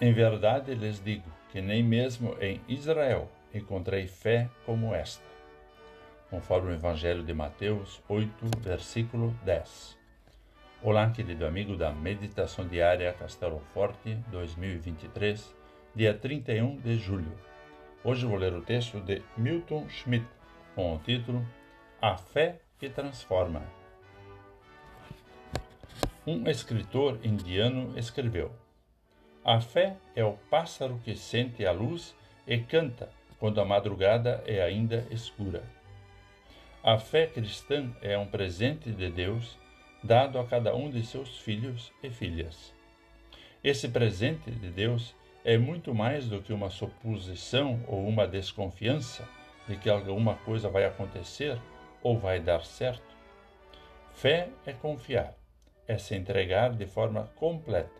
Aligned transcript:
Em 0.00 0.12
verdade 0.12 0.76
lhes 0.76 1.02
digo 1.02 1.28
que 1.50 1.60
nem 1.60 1.82
mesmo 1.82 2.36
em 2.40 2.60
Israel 2.68 3.28
encontrei 3.52 4.06
fé 4.06 4.48
como 4.64 4.94
esta. 4.94 5.24
Conforme 6.30 6.70
o 6.70 6.74
Evangelho 6.74 7.24
de 7.24 7.34
Mateus 7.34 8.00
8, 8.08 8.30
versículo 8.60 9.34
10. 9.44 9.98
Olá, 10.84 11.10
querido 11.10 11.44
amigo 11.44 11.76
da 11.76 11.90
Meditação 11.90 12.68
Diária 12.68 13.12
Castelo 13.12 13.58
Forte 13.74 14.14
2023, 14.28 15.52
dia 15.96 16.14
31 16.14 16.76
de 16.76 16.96
julho. 16.96 17.32
Hoje 18.04 18.24
vou 18.24 18.36
ler 18.36 18.52
o 18.52 18.62
texto 18.62 19.00
de 19.00 19.20
Milton 19.36 19.88
Schmidt 19.88 20.26
com 20.76 20.94
o 20.94 20.98
título 21.00 21.44
A 22.00 22.16
Fé 22.16 22.60
que 22.78 22.88
Transforma. 22.88 23.64
Um 26.24 26.48
escritor 26.48 27.18
indiano 27.24 27.98
escreveu: 27.98 28.52
A 29.44 29.60
fé 29.60 29.96
é 30.14 30.24
o 30.24 30.32
pássaro 30.50 31.00
que 31.04 31.14
sente 31.14 31.64
a 31.64 31.72
luz 31.72 32.14
e 32.46 32.58
canta 32.58 33.08
quando 33.38 33.60
a 33.60 33.64
madrugada 33.64 34.42
é 34.46 34.62
ainda 34.62 35.06
escura. 35.10 35.62
A 36.82 36.98
fé 36.98 37.26
cristã 37.26 37.92
é 38.02 38.16
um 38.18 38.26
presente 38.26 38.90
de 38.90 39.10
Deus 39.10 39.58
dado 40.02 40.38
a 40.38 40.46
cada 40.46 40.74
um 40.74 40.90
de 40.90 41.04
seus 41.04 41.38
filhos 41.38 41.92
e 42.02 42.10
filhas. 42.10 42.72
Esse 43.62 43.88
presente 43.88 44.50
de 44.50 44.70
Deus 44.70 45.14
é 45.44 45.56
muito 45.56 45.94
mais 45.94 46.28
do 46.28 46.40
que 46.40 46.52
uma 46.52 46.70
suposição 46.70 47.82
ou 47.86 48.06
uma 48.06 48.26
desconfiança 48.26 49.28
de 49.66 49.76
que 49.76 49.90
alguma 49.90 50.34
coisa 50.36 50.68
vai 50.68 50.84
acontecer 50.84 51.60
ou 52.02 52.18
vai 52.18 52.40
dar 52.40 52.64
certo. 52.64 53.16
Fé 54.14 54.48
é 54.66 54.72
confiar, 54.72 55.34
é 55.86 55.98
se 55.98 56.14
entregar 56.14 56.72
de 56.72 56.86
forma 56.86 57.30
completa, 57.36 57.97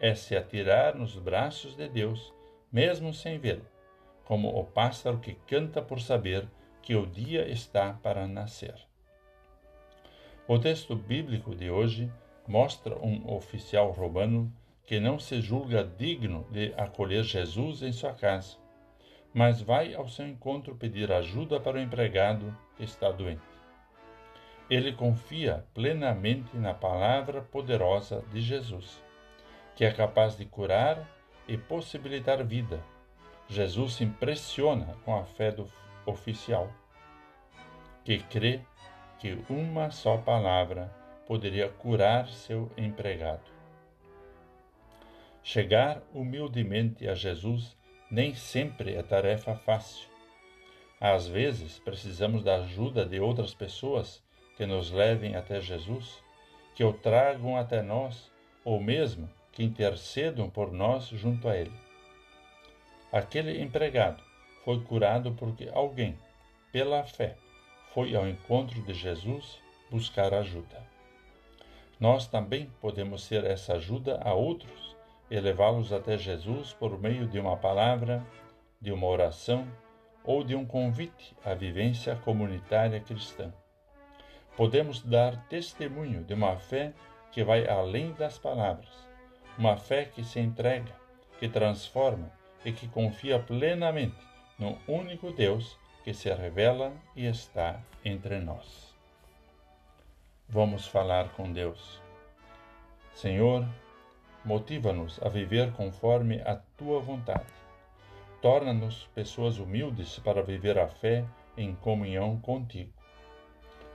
é 0.00 0.14
se 0.14 0.36
atirar 0.36 0.94
nos 0.94 1.16
braços 1.16 1.74
de 1.76 1.88
Deus, 1.88 2.32
mesmo 2.70 3.12
sem 3.12 3.38
vê-lo, 3.38 3.66
como 4.24 4.48
o 4.48 4.64
pássaro 4.64 5.18
que 5.18 5.34
canta 5.46 5.82
por 5.82 6.00
saber 6.00 6.46
que 6.82 6.94
o 6.94 7.06
dia 7.06 7.48
está 7.48 7.92
para 7.94 8.26
nascer. 8.26 8.74
O 10.46 10.58
texto 10.58 10.94
bíblico 10.94 11.54
de 11.54 11.70
hoje 11.70 12.10
mostra 12.46 12.96
um 12.98 13.30
oficial 13.34 13.90
romano 13.90 14.50
que 14.86 14.98
não 14.98 15.18
se 15.18 15.42
julga 15.42 15.84
digno 15.84 16.46
de 16.50 16.72
acolher 16.76 17.22
Jesus 17.22 17.82
em 17.82 17.92
sua 17.92 18.14
casa, 18.14 18.56
mas 19.34 19.60
vai 19.60 19.94
ao 19.94 20.08
seu 20.08 20.26
encontro 20.26 20.74
pedir 20.74 21.12
ajuda 21.12 21.60
para 21.60 21.76
o 21.76 21.80
empregado 21.80 22.56
que 22.76 22.84
está 22.84 23.10
doente. 23.10 23.42
Ele 24.70 24.92
confia 24.92 25.66
plenamente 25.74 26.56
na 26.56 26.72
palavra 26.72 27.42
poderosa 27.42 28.24
de 28.32 28.40
Jesus, 28.40 29.02
que 29.78 29.84
é 29.84 29.92
capaz 29.92 30.36
de 30.36 30.44
curar 30.44 31.08
e 31.46 31.56
possibilitar 31.56 32.44
vida. 32.44 32.82
Jesus 33.46 33.92
se 33.92 34.02
impressiona 34.02 34.96
com 35.04 35.16
a 35.16 35.24
fé 35.24 35.52
do 35.52 35.68
oficial, 36.04 36.68
que 38.04 38.18
crê 38.18 38.60
que 39.20 39.38
uma 39.48 39.92
só 39.92 40.16
palavra 40.16 40.92
poderia 41.28 41.68
curar 41.68 42.26
seu 42.26 42.72
empregado. 42.76 43.52
Chegar 45.44 46.02
humildemente 46.12 47.08
a 47.08 47.14
Jesus 47.14 47.76
nem 48.10 48.34
sempre 48.34 48.96
é 48.96 49.02
tarefa 49.04 49.54
fácil. 49.54 50.08
Às 51.00 51.28
vezes 51.28 51.78
precisamos 51.78 52.42
da 52.42 52.56
ajuda 52.56 53.06
de 53.06 53.20
outras 53.20 53.54
pessoas 53.54 54.24
que 54.56 54.66
nos 54.66 54.90
levem 54.90 55.36
até 55.36 55.60
Jesus, 55.60 56.20
que 56.74 56.82
o 56.82 56.92
tragam 56.92 57.56
até 57.56 57.80
nós, 57.80 58.28
ou 58.64 58.80
mesmo 58.80 59.37
que 59.58 59.64
intercedam 59.64 60.48
por 60.48 60.70
nós 60.70 61.08
junto 61.08 61.48
a 61.48 61.56
Ele. 61.56 61.72
Aquele 63.10 63.60
empregado 63.60 64.22
foi 64.64 64.80
curado 64.84 65.32
porque 65.32 65.68
alguém, 65.74 66.16
pela 66.70 67.02
fé, 67.02 67.36
foi 67.92 68.14
ao 68.14 68.28
encontro 68.28 68.80
de 68.82 68.94
Jesus 68.94 69.60
buscar 69.90 70.32
ajuda. 70.32 70.80
Nós 71.98 72.28
também 72.28 72.70
podemos 72.80 73.24
ser 73.24 73.42
essa 73.42 73.74
ajuda 73.74 74.20
a 74.22 74.32
outros 74.32 74.96
e 75.28 75.40
levá-los 75.40 75.92
até 75.92 76.16
Jesus 76.16 76.72
por 76.72 76.96
meio 76.96 77.26
de 77.26 77.40
uma 77.40 77.56
palavra, 77.56 78.24
de 78.80 78.92
uma 78.92 79.08
oração 79.08 79.66
ou 80.22 80.44
de 80.44 80.54
um 80.54 80.64
convite 80.64 81.36
à 81.44 81.52
vivência 81.52 82.14
comunitária 82.14 83.00
cristã. 83.00 83.52
Podemos 84.56 85.02
dar 85.02 85.48
testemunho 85.48 86.22
de 86.22 86.34
uma 86.34 86.56
fé 86.58 86.92
que 87.32 87.42
vai 87.42 87.66
além 87.66 88.12
das 88.12 88.38
palavras, 88.38 89.07
uma 89.58 89.76
fé 89.76 90.04
que 90.04 90.22
se 90.22 90.38
entrega, 90.38 90.92
que 91.40 91.48
transforma 91.48 92.30
e 92.64 92.72
que 92.72 92.86
confia 92.88 93.40
plenamente 93.40 94.16
no 94.58 94.78
único 94.86 95.32
Deus 95.32 95.76
que 96.04 96.14
se 96.14 96.32
revela 96.32 96.92
e 97.14 97.26
está 97.26 97.80
entre 98.04 98.38
nós. 98.38 98.94
Vamos 100.48 100.86
falar 100.86 101.28
com 101.30 101.52
Deus. 101.52 102.00
Senhor, 103.12 103.66
motiva-nos 104.44 105.20
a 105.22 105.28
viver 105.28 105.72
conforme 105.72 106.40
a 106.40 106.56
tua 106.76 107.00
vontade. 107.00 107.52
Torna-nos 108.40 109.04
pessoas 109.14 109.58
humildes 109.58 110.18
para 110.20 110.42
viver 110.42 110.78
a 110.78 110.88
fé 110.88 111.24
em 111.56 111.74
comunhão 111.74 112.40
contigo. 112.40 112.92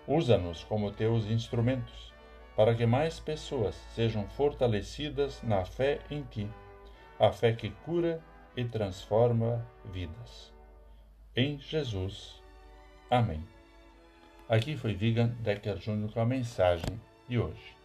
Usa-nos 0.06 0.64
como 0.66 0.92
teus 0.92 1.26
instrumentos, 1.26 2.13
para 2.56 2.76
que 2.76 2.86
mais 2.86 3.20
pessoas 3.20 3.76
sejam 3.96 4.28
fortalecidas 4.30 5.42
na 5.42 5.66
fé 5.66 6.00
em 6.10 6.24
ti, 6.24 6.50
a 7.20 7.32
fé 7.32 7.54
que 7.54 7.70
cura 7.86 8.22
e 8.56 8.64
transforma 8.64 9.66
vidas 9.86 10.54
em 11.36 11.58
Jesus. 11.60 12.42
Amém. 13.10 13.44
Aqui 14.48 14.78
foi 14.78 14.94
Vigan 14.94 15.30
Decker 15.40 15.78
Jr. 15.78 16.12
com 16.14 16.20
a 16.20 16.26
mensagem 16.26 17.00
de 17.28 17.40
hoje. 17.40 17.83